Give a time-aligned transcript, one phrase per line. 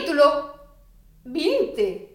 [0.00, 0.54] capítulo
[1.24, 2.08] 20.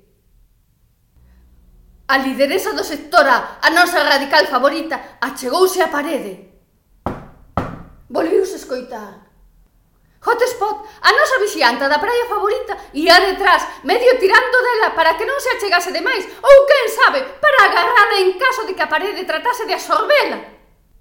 [2.08, 6.49] A lideresa do sectora, a nosa radical favorita, achegouse á parede.
[8.09, 9.29] Volviuse escoitar.
[10.25, 15.38] Hotspot, a nosa vixianta da praia favorita, ia detrás, medio tirando dela para que non
[15.38, 19.70] se achegase demais, ou quen sabe, para agarrala en caso de que a parede tratase
[19.70, 20.41] de absorbela.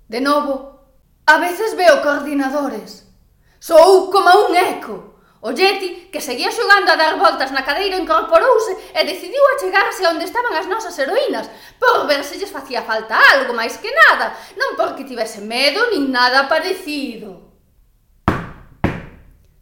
[0.04, 0.84] De novo,
[1.24, 3.08] a veces veo coordinadores.
[3.56, 5.13] Sou como un eco.
[5.44, 10.24] O Yeti, que seguía xogando a dar voltas na cadeira, incorporouse e decidiu achegarse onde
[10.24, 14.72] estaban as nosas heroínas, por ver se lles facía falta algo máis que nada, non
[14.72, 17.60] porque tivese medo nin nada parecido.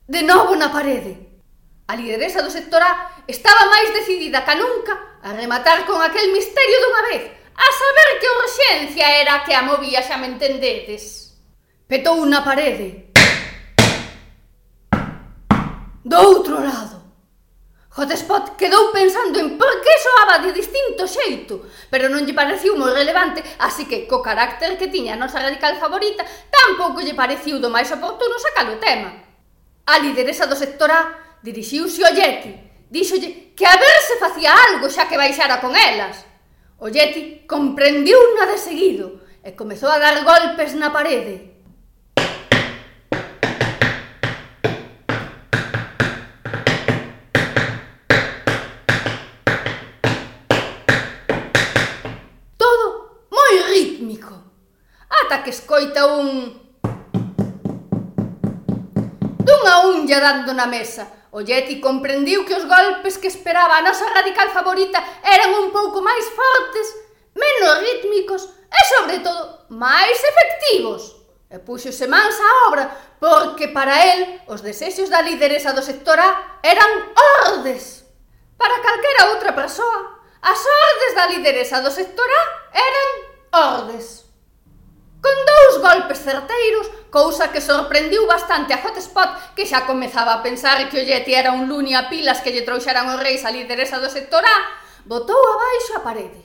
[0.06, 1.42] De novo na parede.
[1.90, 6.78] A lideresa do sector A estaba máis decidida ca nunca a rematar con aquel misterio
[6.78, 7.26] dunha vez,
[7.58, 11.34] a saber que urxencia era que a movía xa me entendedes.
[11.90, 13.11] Petou na parede,
[16.04, 16.98] Do outro lado,
[17.94, 21.62] Hotspot quedou pensando en por que soaba de distinto xeito,
[21.94, 25.78] pero non lle pareciu moi relevante, así que, co carácter que tiña a nosa radical
[25.78, 29.14] favorita, tampouco lle pareciu do máis oportuno sacar o tema.
[29.86, 32.50] A lideresa do sector A dirixiuse ao Yeti,
[32.90, 36.26] díxolle que a ver se facía algo xa que baixara con elas.
[36.82, 41.51] O Yeti comprendiu na de seguido e comezou a dar golpes na parede.
[60.12, 61.08] lle dando na mesa.
[61.32, 66.04] O Yeti comprendiu que os golpes que esperaba a nosa radical favorita eran un pouco
[66.04, 66.86] máis fortes,
[67.32, 71.16] menos rítmicos e, sobre todo, máis efectivos.
[71.48, 72.84] E púxose mans á obra,
[73.16, 77.12] porque para el os desexos da lideresa do sector A eran
[77.48, 78.04] ordes.
[78.60, 82.42] Para calquera outra persoa, as ordes da lideresa do sector A
[82.76, 83.08] eran
[83.52, 84.28] ordes.
[85.22, 90.90] Con dous golpes certeiros, cousa que sorprendiu bastante a Hotspot, que xa comezaba a pensar
[90.90, 94.02] que o Yeti era un luni a pilas que lle trouxeran os reis a lideresa
[94.02, 94.56] do sector A,
[95.06, 96.42] botou abaixo a parede.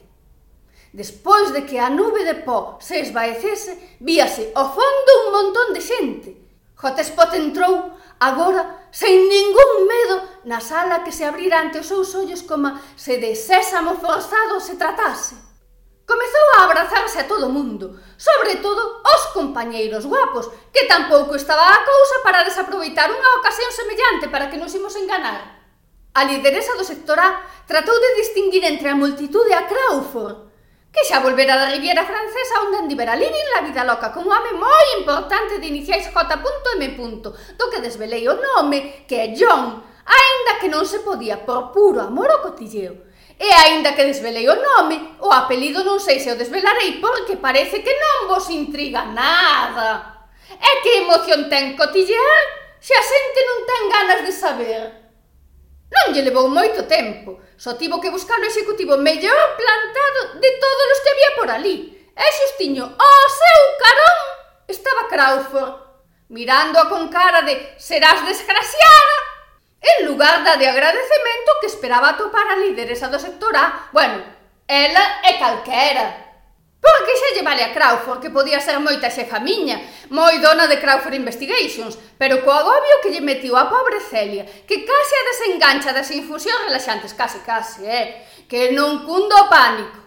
[0.94, 5.82] Despois de que a nube de pó se esvaecese, víase ao fondo un montón de
[5.82, 6.30] xente.
[6.78, 12.46] Hotspot entrou, agora, sen ningún medo, na sala que se abrira ante os seus ollos
[12.46, 15.47] como se de sésamo forzado se tratase.
[16.08, 21.84] Comezou a abrazarse a todo mundo, sobre todo os compañeiros guapos, que tampouco estaba a
[21.84, 25.68] cousa para desaproveitar unha ocasión semellante para que nos imos enganar.
[26.16, 30.48] A lideresa do sector A tratou de distinguir entre a multitude a Crawford,
[30.96, 34.56] que xa volvera da Riviera Francesa onde andivera living la vida loca con un home
[34.56, 36.84] moi importante de iniciais J.M.
[37.60, 42.00] do que desvelei o nome, que é John, aínda que non se podía por puro
[42.00, 43.08] amor ao cotilleo
[43.38, 47.86] E aínda que desvelei o nome, o apelido non sei se o desvelarei porque parece
[47.86, 50.26] que non vos intriga nada.
[50.50, 52.44] E que emoción ten cotillear
[52.82, 54.82] se a xente non ten ganas de saber.
[55.94, 60.88] Non lle levou moito tempo, só tivo que buscar o executivo mellor plantado de todos
[60.98, 61.78] os que había por ali.
[62.18, 64.18] E xustiño, o seu carón,
[64.66, 65.74] estaba Crawford,
[66.34, 69.37] mirándoa con cara de serás desgraciada
[69.82, 74.24] En lugar da de agradecemento que esperaba atopar a lideresa do sector A, bueno,
[74.68, 76.28] ela é calquera.
[76.82, 80.78] Porque xa lle vale a Crawford que podía ser moita xefa miña, moi dona de
[80.78, 85.94] Crawford Investigations, pero co agobio que lle metiu a pobre Celia, que case a desengancha
[85.94, 88.06] das infusións relaxantes, case, case, eh,
[88.50, 90.00] que non cundo o pánico.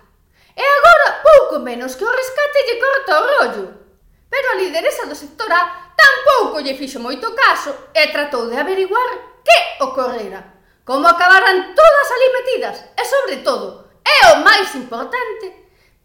[0.54, 3.66] E agora, pouco menos que o rescate lle corta o rollo.
[4.30, 9.29] Pero a lideresa do sector A tampouco lle fixo moito caso e tratou de averiguar
[9.44, 15.60] que ocorrera, como acabaran todas ali metidas e, sobre todo, é o máis importante,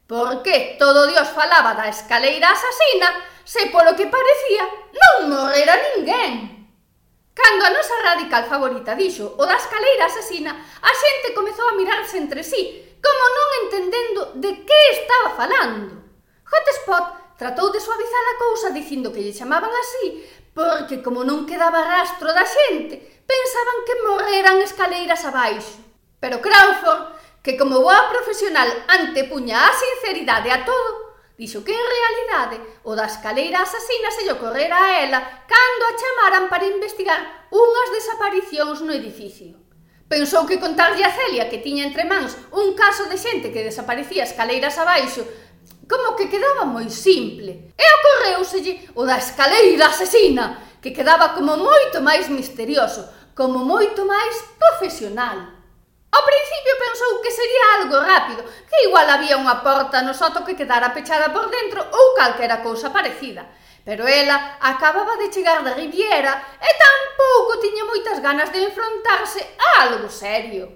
[0.06, 3.10] por que todo Dios falaba da escaleira asasina
[3.44, 6.56] se polo que parecía non morrera ninguén.
[7.36, 12.22] Cando a nosa radical favorita dixo o da escaleira asasina, a xente comezou a mirarse
[12.22, 16.00] entre sí, como non entendendo de que estaba falando.
[16.46, 20.24] Hotspot tratou de suavizar a cousa dicindo que lle chamaban así,
[20.56, 25.78] porque como non quedaba rastro da xente, pensaban que morreran escaleiras abaixo.
[26.20, 27.14] Pero Crawford,
[27.44, 31.06] que como boa profesional antepuña a sinceridade a todo,
[31.38, 32.58] dixo que en realidade
[32.88, 37.90] o da escaleira asasina se lle ocorrera a ela cando a chamaran para investigar unhas
[37.92, 39.60] desaparicións no edificio.
[40.08, 44.24] Pensou que contarlle a Celia que tiña entre mans un caso de xente que desaparecía
[44.24, 45.26] escaleiras abaixo
[45.90, 47.74] como que quedaba moi simple.
[47.78, 54.36] E ocorreuselle o da escaleira asesina, que quedaba como moito máis misterioso, como moito máis
[54.56, 55.52] profesional.
[56.08, 60.56] Ao principio pensou que sería algo rápido, que igual había unha porta no soto que
[60.56, 63.44] quedara pechada por dentro ou calquera cousa parecida.
[63.84, 69.92] Pero ela acababa de chegar da Riviera e tampouco tiña moitas ganas de enfrontarse a
[69.92, 70.72] algo serio.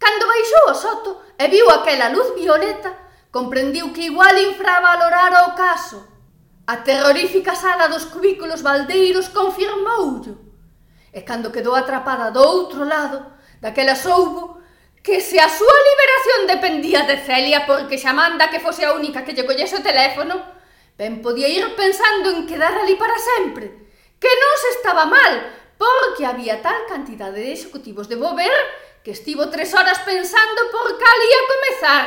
[0.00, 2.90] Cando baixou o soto e viu aquela luz violeta,
[3.30, 6.00] comprendiu que igual infravalorara o caso.
[6.66, 10.41] A terrorífica sala dos cubículos baldeiros confirmoullo.
[11.12, 13.20] E cando quedou atrapada do outro lado,
[13.60, 14.62] daquela soubo
[15.02, 19.26] que se a súa liberación dependía de Celia porque xa manda que fose a única
[19.26, 20.40] que lle collese o teléfono,
[20.96, 23.90] ben podía ir pensando en quedar ali para sempre,
[24.22, 25.34] que non se estaba mal,
[25.74, 28.54] porque había tal cantidade de executivos de bober
[29.02, 32.04] que estivo tres horas pensando por cal ia comezar.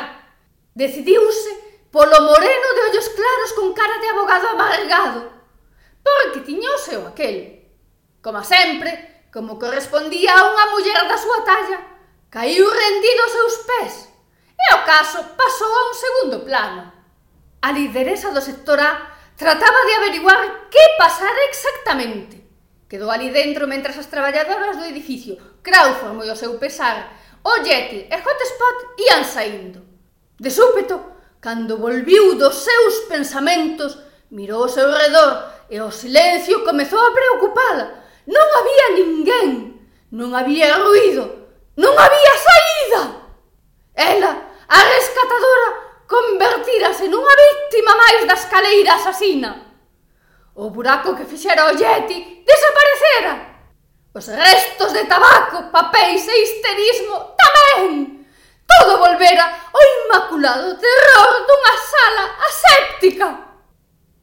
[0.71, 1.51] Decidiuse
[1.91, 5.19] polo moreno de ollos claros con cara de abogado amargado,
[5.99, 7.64] porque tiñose o aquel,
[8.25, 11.77] Como sempre, como correspondía a unha muller da súa talla,
[12.33, 13.93] caiu rendido aos seus pés
[14.49, 16.89] e o caso pasou a un segundo plano.
[17.61, 20.41] A lideresa do sector A trataba de averiguar
[20.73, 22.41] que pasara exactamente.
[22.89, 27.13] Quedou ali dentro mentras as traballadoras do edificio, Crawford moi o seu pesar,
[27.45, 29.85] o Yeti e Hotspot ian saindo.
[30.41, 30.97] De súpeto,
[31.37, 34.01] cando volviu dos seus pensamentos,
[34.33, 39.49] mirou ao seu redor e o silencio comezou a preocupala, Non había ninguén,
[40.09, 41.23] non había ruído,
[41.77, 43.01] non había saída.
[43.93, 44.31] Ela,
[44.65, 45.69] a rescatadora,
[46.09, 49.51] convertirase nunha víctima máis da escaleira asasina.
[50.57, 53.33] O buraco que fixera o Yeti desaparecera.
[54.15, 58.25] Os restos de tabaco, papéis e histerismo tamén.
[58.65, 63.27] Todo volvera o inmaculado terror dunha sala aséptica.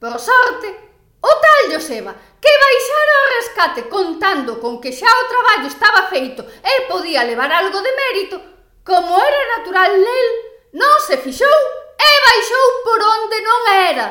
[0.00, 0.91] Por sorte,
[1.22, 6.42] O tal Joseba que baixara ao rescate contando con que xa o traballo estaba feito
[6.42, 8.36] e podía levar algo de mérito,
[8.82, 10.28] como era natural nel,
[10.74, 11.60] non se fixou
[11.94, 14.08] e baixou por onde non era.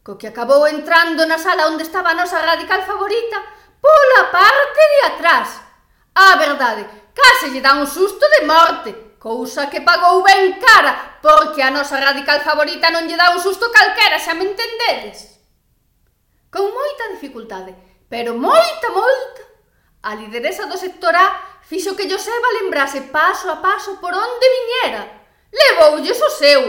[0.00, 3.36] Co que acabou entrando na sala onde estaba a nosa radical favorita,
[3.76, 5.60] pola parte de atrás.
[6.16, 11.60] A verdade, case lle dá un susto de morte, cousa que pagou ben cara, porque
[11.60, 15.35] a nosa radical favorita non lle dá un susto calquera, xa me entendedes
[16.50, 17.74] con moita dificultade,
[18.08, 19.42] pero moita, moita,
[20.02, 25.02] a lideresa do sector A fixo que Joseba lembrase paso a paso por onde viñera.
[25.50, 26.62] Levoulles o seu,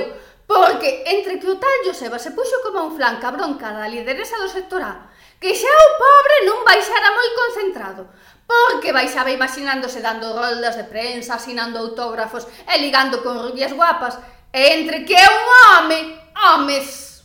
[0.47, 4.49] porque entre que o tal Joseba se puxo como un flan cabronca da lideresa do
[4.49, 8.09] sector A, que xa o pobre non baixara moi concentrado,
[8.49, 14.17] porque baixaba imaginándose dando roldas de prensa, asinando autógrafos e ligando con rubias guapas,
[14.49, 15.99] e entre que é un home,
[16.33, 17.16] homes.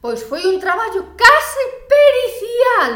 [0.00, 2.94] Pois foi un traballo case pericial.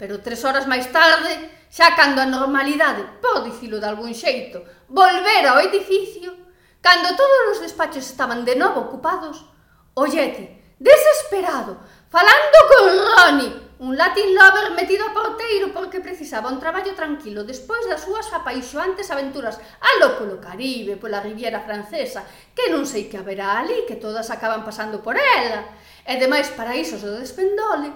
[0.00, 1.32] Pero tres horas máis tarde,
[1.68, 6.32] xa cando a normalidade, por dicilo de algún xeito, volvera ao edificio,
[6.80, 9.44] cando todos os despachos estaban de novo ocupados,
[9.92, 11.76] ollete, desesperado,
[12.08, 17.84] falando con Ronnie, un Latin lover metido a porteiro porque precisaba un traballo tranquilo despois
[17.84, 22.24] das súas apaixoantes aventuras alo polo Caribe, pola Riviera Francesa,
[22.56, 25.68] que non sei que haberá ali, que todas acaban pasando por ela,
[26.00, 27.92] e demais paraísos do despendole.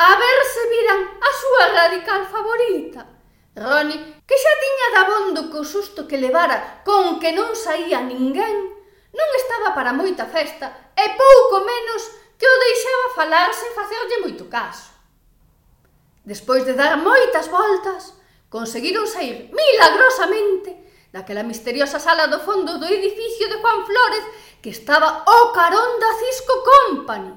[0.00, 3.04] A ver se viran a súa radical favorita.
[3.60, 8.72] Ronnie, que xa tiña dabondo co susto que levara con que non saía ninguén,
[9.12, 12.08] non estaba para moita festa e pouco menos
[12.40, 14.93] que o deixaba falarse e facerlle moito caso.
[16.24, 18.16] Despois de dar moitas voltas,
[18.48, 20.72] conseguiron sair milagrosamente
[21.12, 24.24] daquela misteriosa sala do fondo do edificio de Juan Flores
[24.64, 27.28] que estaba o carón da Cisco Company.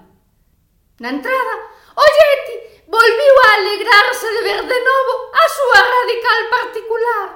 [1.04, 1.54] Na entrada,
[2.00, 7.28] o Yeti volviu a alegrarse de ver de novo a súa radical particular.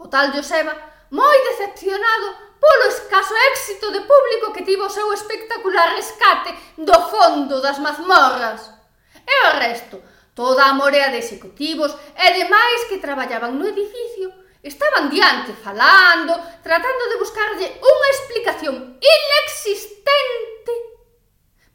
[0.00, 0.72] O tal Joseba,
[1.12, 7.60] moi decepcionado polo escaso éxito de público que tivo o seu espectacular rescate do fondo
[7.60, 8.72] das mazmorras.
[9.20, 10.00] E o resto,
[10.34, 14.34] Toda a morea de executivos e demais que traballaban no edificio
[14.66, 20.74] estaban diante falando, tratando de buscarlle unha explicación inexistente.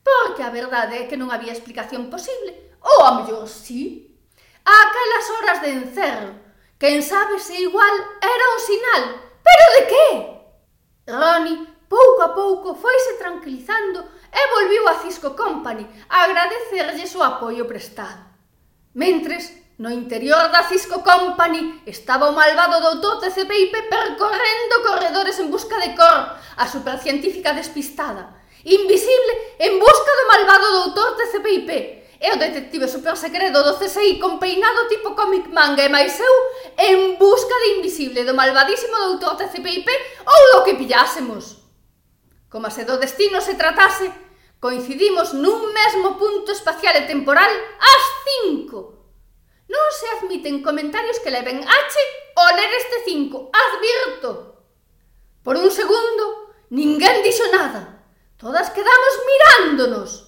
[0.04, 4.12] Porque a verdade é que non había explicación posible, ou a mellor sí.
[4.68, 6.34] Aquelas horas de encerro,
[6.76, 9.04] quen sabe se igual era un sinal,
[9.40, 10.08] pero de que?
[11.08, 17.66] Ronnie pouco a pouco foise tranquilizando e volviu a Cisco Company a agradecerlle o apoio
[17.66, 18.29] prestado.
[18.94, 25.52] Mentres, no interior da Cisco Company estaba o malvado doutor de CPIP percorrendo corredores en
[25.52, 28.34] busca de Cor, a supercientífica despistada,
[28.66, 34.44] invisible en busca do malvado doutor de CPIP, e o detective supersecreto do CSI con
[34.44, 36.36] peinado tipo comic manga e máis eu
[36.76, 39.96] en busca de invisible do malvadísimo doutor de Cepeipe
[40.28, 41.64] ou do que pillásemos.
[42.52, 44.12] Como se do destino se tratase,
[44.60, 47.48] Coincidimos nun mesmo punto espacial e temporal
[47.80, 49.00] ás cinco.
[49.72, 51.96] Non se admiten comentarios que leven H
[52.36, 53.48] o ler este cinco.
[53.56, 54.60] Advirto.
[55.48, 58.04] Por un segundo, ninguén dixo nada.
[58.36, 60.28] Todas quedamos mirándonos.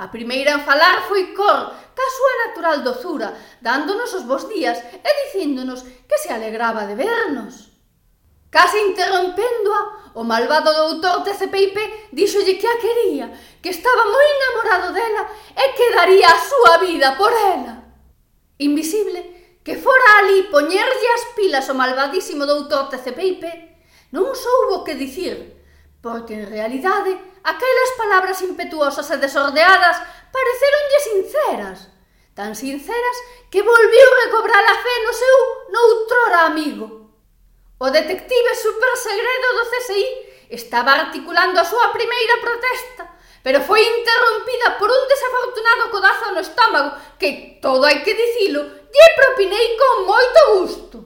[0.00, 5.10] A primeira en falar foi Cor, ca súa natural dozura, dándonos os bons días e
[5.28, 7.67] dicíndonos que se alegraba de vernos.
[8.50, 13.28] Case interrompéndoa, o malvado doutor TCPIP díxolle que a quería,
[13.60, 17.84] que estaba moi enamorado dela e que daría a súa vida por ela.
[18.56, 23.44] Invisible, que fora ali poñerlle as pilas o malvadísimo doutor TCPIP,
[24.16, 25.36] non soubo que dicir,
[26.00, 27.12] porque en realidade
[27.44, 30.00] aquelas palabras impetuosas e desordeadas
[30.32, 31.78] pareceronlle sinceras,
[32.32, 33.16] tan sinceras
[33.52, 35.36] que volviu recobrar a fe no seu
[35.68, 37.07] noutrora amigo.
[37.78, 40.04] O detective supersegredo do CSI
[40.50, 43.06] estaba articulando a súa primeira protesta,
[43.46, 46.90] pero foi interrompida por un desafortunado codazo no estómago
[47.22, 50.96] que, todo hai que dicilo, lle propinei con moito gusto.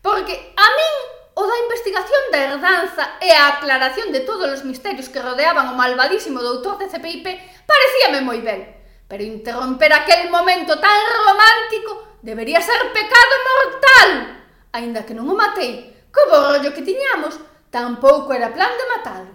[0.00, 0.94] Porque a min
[1.36, 5.76] o da investigación da herdanza e a aclaración de todos os misterios que rodeaban o
[5.76, 7.24] malvadísimo doutor de CPIP
[7.68, 8.64] parecíame moi ben,
[9.04, 14.41] pero interromper aquel momento tan romántico debería ser pecado mortal.
[14.72, 17.36] Aínda que non o matei, co borrollo que tiñamos,
[17.68, 19.32] tampouco era plan de matalo.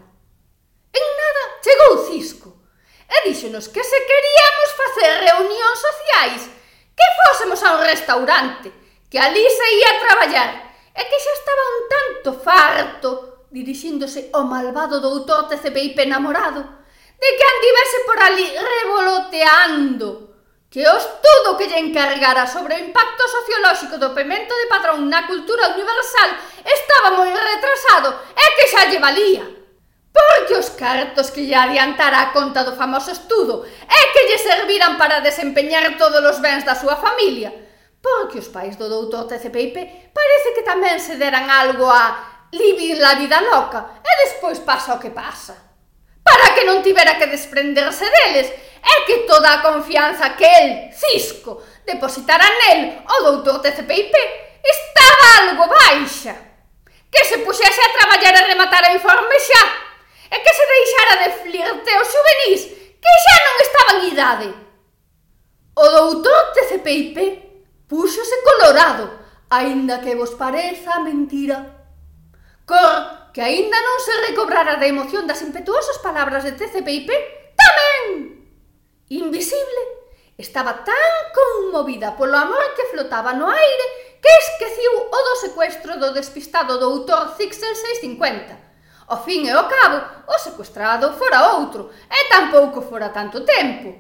[0.90, 2.50] En nada chegou Cisco
[3.06, 6.42] e díxonos que se queríamos facer reunións sociais
[6.98, 8.74] que fósemos a un restaurante,
[9.10, 10.52] que ali se ia traballar
[10.98, 13.10] e que xa estaba un tanto farto
[13.54, 16.62] dirixíndose ao malvado doutor TCPIP enamorado
[17.22, 20.27] de que andivese por ali revoloteando
[20.78, 25.26] que o estudo que lle encargara sobre o impacto sociolóxico do pemento de padrón na
[25.26, 29.42] cultura universal estaba moi retrasado e que xa lle valía.
[30.14, 35.02] Porque os cartos que lle adiantara a conta do famoso estudo e que lle serviran
[35.02, 37.50] para desempeñar todos os bens da súa familia.
[37.98, 43.18] Porque os pais do doutor TCPIP parece que tamén se deran algo a vivir la
[43.18, 45.67] vida loca e despois pasa o que pasa
[46.28, 48.52] para que non tivera que desprenderse deles
[48.84, 54.12] é que toda a confianza que el, Cisco, depositara nel o doutor TCPIP
[54.60, 56.36] estaba algo baixa.
[57.08, 59.64] Que se puxese a traballar a rematar a informe xa
[60.28, 62.62] e que se deixara de flirteo xuvenís
[63.00, 64.50] que xa non estaba en idade.
[65.80, 67.16] O doutor TCPIP
[67.88, 69.16] púxose colorado,
[69.48, 71.88] aínda que vos pareza mentira.
[72.68, 77.06] Cor que aínda non se recobrara da emoción das impetuosas palabras de TCPIP,
[77.54, 78.34] tamén
[79.14, 80.10] invisible,
[80.42, 86.18] estaba tan conmovida polo amor que flotaba no aire que esqueciu o do secuestro do
[86.18, 89.06] despistado doutor Zixel 650.
[89.14, 90.02] O fin e o cabo,
[90.34, 93.94] o secuestrado fora outro, e tampouco fora tanto tempo.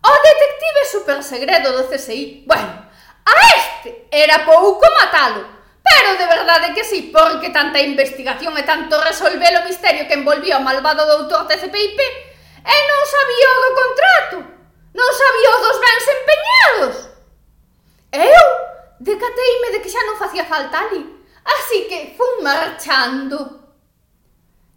[0.00, 2.88] O detective supersegredo do CSI, bueno,
[3.20, 5.51] a este era pouco matalo,
[5.82, 10.62] Pero de verdade que sí, porque tanta investigación e tanto resolver o misterio que envolvía
[10.62, 11.98] o malvado doutor de CPIP
[12.62, 14.36] e non sabía o do contrato,
[14.94, 16.94] non sabía o dos bens empeñados.
[18.14, 18.46] Eu
[19.02, 21.02] decateime de que xa non facía falta ali,
[21.42, 23.66] así que fun marchando.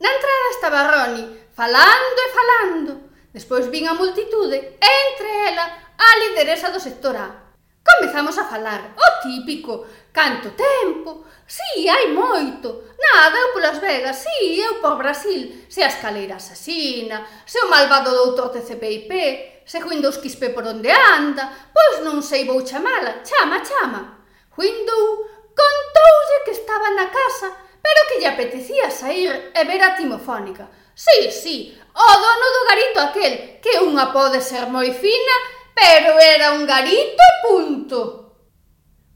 [0.01, 2.91] Na entrada estaba Roni, falando e falando.
[3.29, 7.27] Despois vin a multitude, e entre ela a lideresa do sector A.
[7.85, 11.25] Comezamos a falar, o típico, Canto tempo?
[11.45, 12.95] Si, hai moito.
[12.97, 15.65] Nada, eu polas Vegas, si, eu por Brasil.
[15.67, 19.11] Se a escaleira asasina, se o malvado doutor TCPIP,
[19.65, 23.27] se Windows Quispe por onde anda, pois non sei vou chamala.
[23.27, 24.23] Chama, chama.
[24.55, 27.51] Windows contoulle que estaba na casa,
[27.83, 30.71] pero que lle apetecía sair e ver a timofónica.
[30.95, 35.35] Si, si, o dono do garito aquel, que unha pode ser moi fina,
[35.75, 37.99] pero era un garito e punto.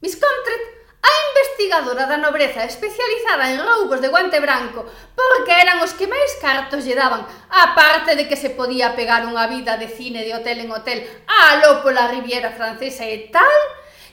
[0.04, 4.84] Miss Comtret A investigadora da nobreza especializada en roubos de guante branco
[5.16, 9.48] porque eran os que máis cartos lle daban, aparte de que se podía pegar unha
[9.48, 13.60] vida de cine de hotel en hotel a lo pola Riviera Francesa e tal,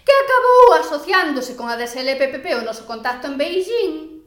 [0.07, 4.23] que acabou asociándose con a DSLPPP o noso contacto en Beijing.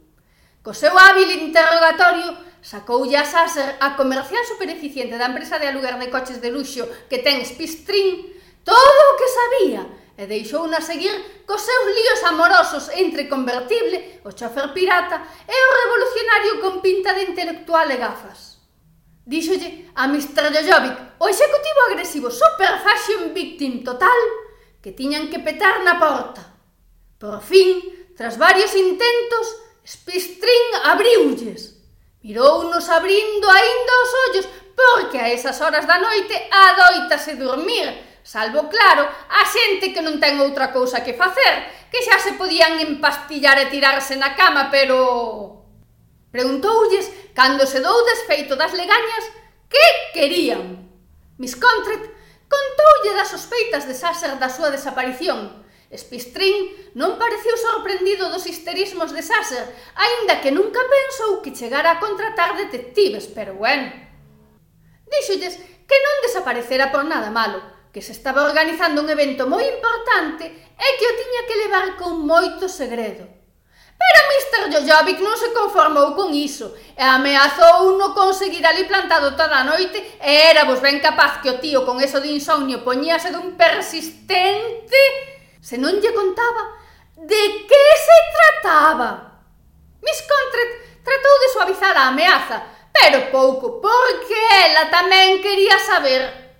[0.61, 6.13] Co seu hábil interrogatorio, sacoulle a Sasser a comercial supereficiente da empresa de aluguer de
[6.13, 8.29] coches de luxo que ten Spistrin
[8.61, 9.81] todo o que sabía,
[10.21, 15.17] e deixouna seguir cos seus líos amorosos entre convertible, o chofer pirata
[15.49, 18.61] e o revolucionario con pinta de intelectual e gafas.
[19.25, 20.53] Díxolle a Mr.
[20.53, 24.19] Jojovic, o executivo agresivo super fashion victim total,
[24.77, 26.45] que tiñan que petar na porta.
[27.17, 27.81] Por fin,
[28.13, 31.81] tras varios intentos, Spistrin abriulles.
[32.21, 34.47] Mirounos abrindo aínda os ollos
[34.77, 40.37] porque a esas horas da noite adoitase dormir Salvo, claro, a xente que non ten
[40.37, 45.65] outra cousa que facer, que xa se podían empastillar e tirarse na cama, pero...
[46.29, 49.25] Preguntoulles, cando se dou desfeito das legañas,
[49.67, 50.87] que querían?
[51.41, 52.13] Miss Contret
[52.45, 55.65] contoulle das sospeitas de Sasser da súa desaparición.
[55.91, 59.65] Spistrin non pareceu sorprendido dos histerismos de Sasser,
[59.97, 63.91] aínda que nunca pensou que chegara a contratar detectives, pero bueno.
[65.09, 65.59] Díxolles
[65.89, 67.59] que non desaparecera por nada malo,
[67.91, 72.23] que se estaba organizando un evento moi importante e que o tiña que levar con
[72.23, 73.27] moito segredo.
[74.01, 74.61] Pero Mr.
[74.73, 80.17] Jojovic non se conformou con iso e ameazou no conseguir ali plantado toda a noite
[80.17, 85.03] e era vos ben capaz que o tío con eso de insomnio poñíase dun persistente
[85.61, 86.81] se non lle contaba
[87.13, 89.37] de que se trataba.
[90.01, 90.71] Miss Contret
[91.05, 92.57] tratou de suavizar a ameaza,
[92.89, 96.50] pero pouco, porque ela tamén quería saber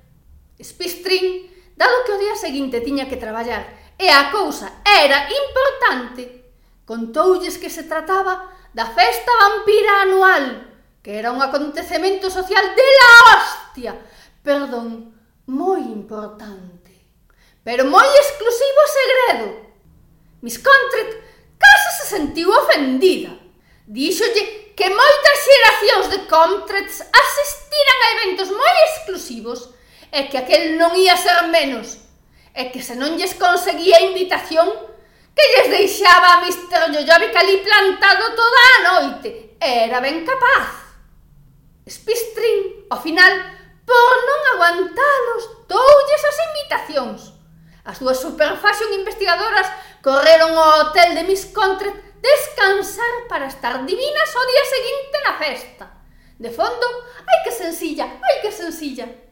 [0.64, 3.66] Spistrin, dado que o día seguinte tiña que traballar
[3.98, 6.54] e a cousa era importante,
[6.86, 10.46] contoulles que se trataba da festa vampira anual,
[11.04, 13.94] que era un acontecemento social de la hostia,
[14.42, 15.14] perdón,
[15.46, 16.94] moi importante,
[17.66, 19.48] pero moi exclusivo segredo.
[20.42, 21.22] Miss Contret
[21.62, 23.38] case se sentiu ofendida.
[23.86, 29.70] Díxolle que moitas xeracións de Contrets asistiran a eventos moi exclusivos
[30.12, 32.04] é que aquel non ia ser menos,
[32.52, 34.68] e que se non lles conseguía invitación,
[35.32, 36.92] que lles deixaba a Mr.
[36.92, 39.56] Jojovic ali plantado toda a noite.
[39.56, 40.92] Era ben capaz.
[41.88, 43.32] Spistrin, ao final,
[43.88, 47.22] por non aguantalos, doulles as invitacións.
[47.88, 49.68] As dúas superfashion investigadoras
[50.04, 55.86] correron ao hotel de Miss Contret descansar para estar divinas o día seguinte na festa.
[56.38, 56.86] De fondo,
[57.26, 59.31] ai que sencilla, ai que sencilla.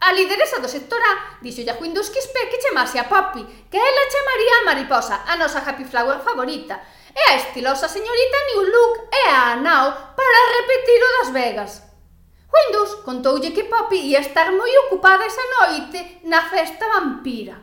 [0.00, 1.12] A lideresa do sector A
[1.44, 5.60] dixolle a Windows Quispe que chamase a Poppy, que ela chamaría a mariposa, a nosa
[5.60, 6.80] happy flower favorita,
[7.12, 11.72] e a estilosa señorita New Look e a Anao para repetir o das Vegas.
[12.48, 17.60] Windows contoulle que Poppy ia estar moi ocupada esa noite na festa vampira.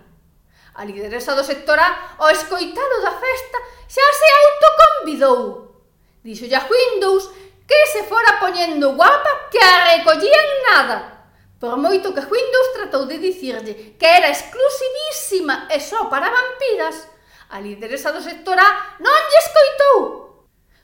[0.78, 3.58] A lideresa do sector A, ao escoitar da festa,
[3.89, 5.73] xa se autoconvidou.
[6.21, 7.34] Dixo a Windows
[7.65, 11.16] que se fora poñendo guapa que a recollían nada.
[11.58, 17.10] Por moito que Windows tratou de dicirlle que era exclusivísima e só para vampiras,
[17.50, 19.98] a lideresa do sector A non lle escoitou.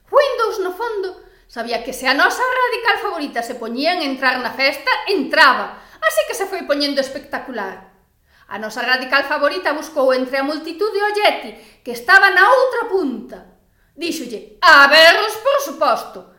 [0.09, 4.49] Windows, no fondo, sabía que se a nosa radical favorita se poñía en entrar na
[4.49, 7.93] festa, entraba, así que se foi poñendo espectacular.
[8.49, 13.37] A nosa radical favorita buscou entre a multitude o Yeti, que estaba na outra punta.
[13.93, 16.32] Díxolle, a verros, por suposto,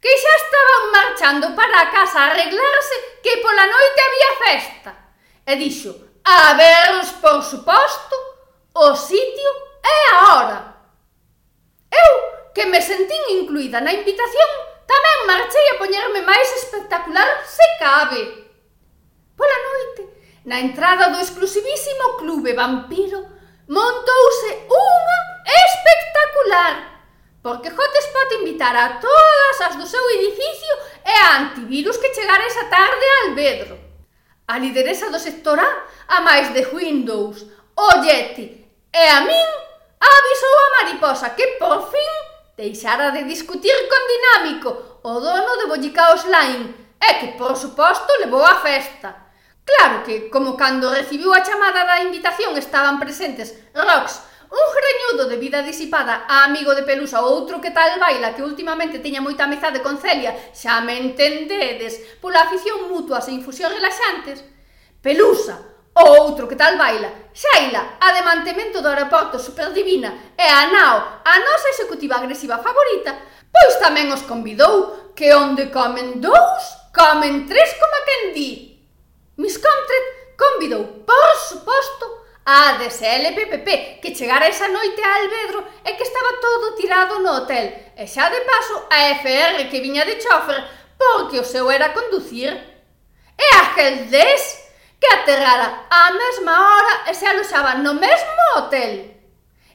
[0.00, 4.90] que xa estaban marchando para a casa a arreglarse que pola noite había festa.
[5.44, 5.92] E dixo,
[6.24, 8.16] a vernos por suposto,
[8.74, 9.50] o sitio
[9.84, 10.58] é a hora.
[11.92, 12.12] Eu,
[12.54, 14.50] que me sentín incluída na invitación,
[14.88, 18.22] tamén marchei a poñerme máis espectacular se cabe.
[19.36, 20.02] Pola noite,
[20.48, 23.20] na entrada do exclusivísimo clube vampiro,
[23.68, 26.99] montouse unha espectacular
[27.42, 30.74] Porque Hotspot invitará a todas as do seu edificio
[31.06, 33.78] e a antivirus que chegara esa tarde a Albedro.
[34.46, 35.70] A lideresa do sector A,
[36.08, 39.48] a máis de Windows, o Yeti e a min,
[40.00, 42.12] avisou a mariposa que por fin
[42.56, 48.44] deixara de discutir con Dinámico, o dono de Bollicaos Line, e que, por suposto, levou
[48.44, 49.16] a festa.
[49.64, 55.36] Claro que, como cando recibiu a chamada da invitación estaban presentes Rox, Un greñudo de
[55.36, 59.78] vida disipada a amigo de Pelusa, outro que tal baila que últimamente tiña moita amizade
[59.78, 64.42] con Celia, xa me entendedes, pola afición mutua e infusión relaxantes.
[64.98, 65.54] Pelusa,
[65.94, 71.34] outro que tal baila, Xaila, a de mantemento do aeroporto superdivina e a Nao, a
[71.38, 73.14] nosa executiva agresiva favorita,
[73.54, 78.50] pois tamén os convidou que onde comen dous, comen tres como quen di.
[79.38, 82.06] Miss Comtret convidou, por suposto,
[82.52, 87.94] A de que chegara esa noite a Albedro e que estaba todo tirado no hotel,
[87.94, 90.58] e xa de paso a FR que viña de chofer
[90.98, 92.50] porque o seu era conducir.
[93.38, 94.66] E a Geldés,
[94.98, 99.14] que aterrara á mesma hora e se aloxaba no mesmo hotel.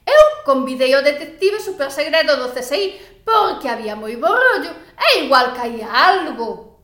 [0.04, 6.76] Eu convidei o detective supersegredo do CSI porque había moi borrollo e igual caía algo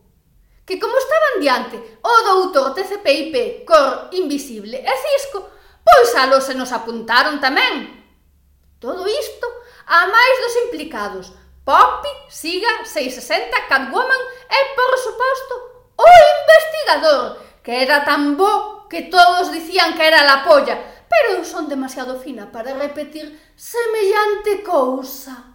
[0.63, 6.71] que como estaban diante o doutor TCPIP, cor invisible e cisco, Pois alos se nos
[6.71, 7.89] apuntaron tamén.
[8.81, 9.47] Todo isto
[9.85, 11.33] a máis dos implicados.
[11.61, 15.53] Poppy, Siga, 660, Catwoman e, por suposto,
[15.93, 21.45] o investigador, que era tan bo que todos dicían que era la polla, pero eu
[21.45, 25.53] son demasiado fina para repetir semellante cousa.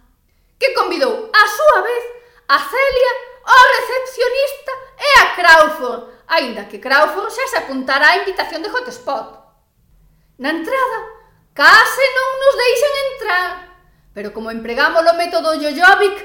[0.57, 2.03] Que convidou a súa vez
[2.47, 3.13] a Celia,
[3.43, 9.46] o recepcionista e a Crawford, aínda que Crawford xa se apuntara á invitación de Hotspot.
[10.37, 10.99] Na entrada
[11.57, 13.49] case non nos deixan entrar,
[14.13, 16.17] pero como empregamos o método Jojovic,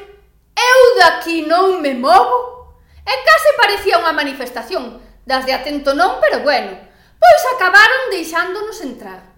[0.52, 2.76] eu daqui non me movo.
[3.00, 6.76] E case parecía unha manifestación, das de atento non, pero bueno,
[7.16, 9.32] pois acabaron deixándonos entrar.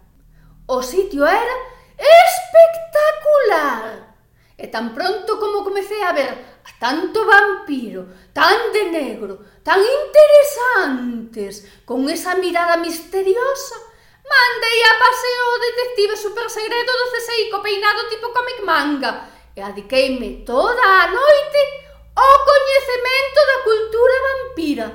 [0.66, 1.56] O sitio era
[1.94, 4.10] espectacular.
[4.58, 6.34] E tan pronto como comecei a ver
[6.66, 13.93] a tanto vampiro, tan de negro, tan interesantes, con esa mirada misteriosa,
[14.24, 19.60] Mandei a paseo o detective super segredo do CSI co peinado tipo comic manga e
[19.60, 21.60] adiqueime toda a noite
[22.16, 24.86] o coñecemento da cultura vampira.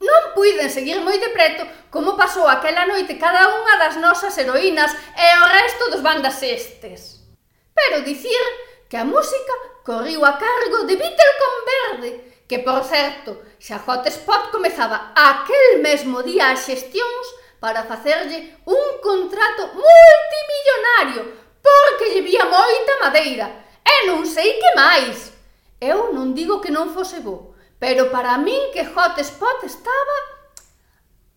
[0.00, 4.94] Non puiden seguir moi de preto como pasou aquela noite cada unha das nosas heroínas
[4.94, 7.26] e o resto dos bandas estes.
[7.74, 8.42] Pero dicir
[8.88, 12.10] que a música corriu a cargo de Beatle con Verde,
[12.46, 17.26] que, por certo, xa Hot Spot comezaba aquel mesmo día as xestións
[17.66, 23.50] para facerlle un contrato multimillonario porque lle vía moita madeira
[23.82, 25.34] e non sei que máis.
[25.82, 30.16] Eu non digo que non fose bo, pero para min que Hotspot estaba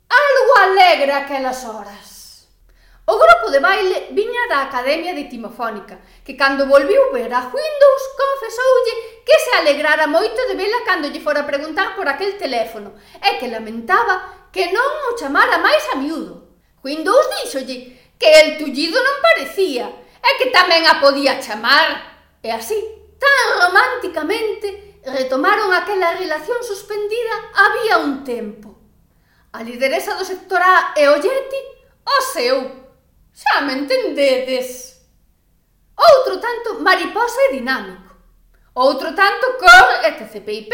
[0.06, 2.18] algo alegre aquelas horas.
[3.10, 8.04] O grupo de baile viña da Academia de Timofónica, que cando volviu ver a Windows
[8.22, 8.93] confesoulle
[9.26, 13.50] que se alegrara moito de vela cando lle fora preguntar por aquel teléfono e que
[13.50, 16.54] lamentaba que non o chamara máis a miúdo.
[16.86, 19.89] Windows díxolle que el tullido non parecía
[20.22, 21.89] e que tamén a podía chamar.
[22.45, 22.78] E así,
[23.17, 28.78] tan románticamente, retomaron aquela relación suspendida había un tempo.
[29.58, 31.62] A lideresa do sector A e o Yeti,
[32.06, 32.79] o seu
[33.39, 34.99] Xa me entendedes.
[35.95, 38.12] Outro tanto mariposa e dinámico.
[38.75, 40.71] Outro tanto cor e TCPIP.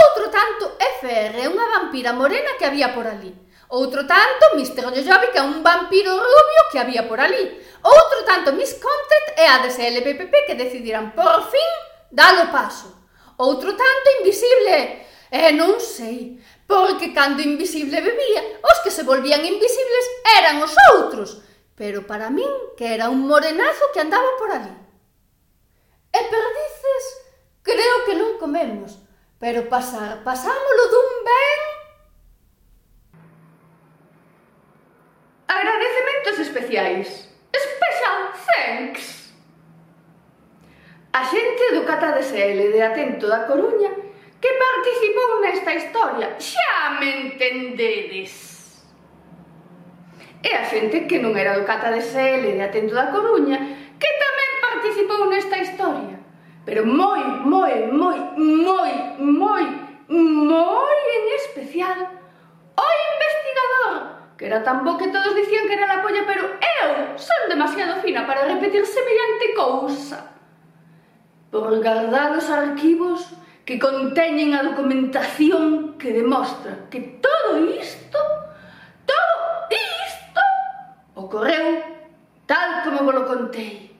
[0.00, 3.28] Outro tanto FR, unha vampira morena que había por ali.
[3.68, 4.88] Outro tanto Mr.
[4.88, 7.60] Jojovic é un vampiro rubio que había por ali.
[7.84, 11.70] Outro tanto Miss Content e a DSLPPP que decidirán por fin
[12.08, 12.88] dar o paso.
[13.36, 16.36] Outro tanto invisible E non sei,
[16.68, 21.40] porque cando invisible bebía, os que se volvían invisibles eran os outros,
[21.82, 22.46] pero para min
[22.78, 24.70] que era un morenazo que andaba por ali.
[26.14, 27.04] E perdices,
[27.66, 29.02] creo que non comemos,
[29.42, 31.60] pero pasa, pasámolo dun ben...
[35.50, 37.26] Agradecementos especiais.
[37.50, 39.34] Special thanks.
[41.10, 43.90] A xente do Cata DSL de Atento da Coruña
[44.38, 48.51] que participou nesta historia, xa me entendedes
[50.42, 53.58] e a xente que non era do Cata de CL de Atento da Coruña
[54.02, 56.18] que tamén participou nesta historia.
[56.66, 59.64] Pero moi, moi, moi, moi, moi,
[60.10, 61.98] moi en especial
[62.74, 63.94] o investigador
[64.36, 68.02] que era tan bo que todos dicían que era la polla pero eu son demasiado
[68.02, 70.34] fina para repetir semellante cousa.
[71.54, 73.30] Por guardar os arquivos
[73.64, 78.18] que conteñen a documentación que demostra que todo isto
[81.32, 81.80] Ocorreu
[82.44, 83.91] tal como vos lo contei.